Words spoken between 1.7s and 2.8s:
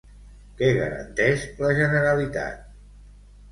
Generalitat?